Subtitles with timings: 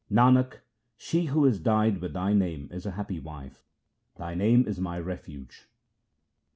[0.11, 0.61] Nanak,
[0.97, 3.67] she who is dyed with Thy name is a happy wife;
[4.17, 5.67] Thy name is my refuge.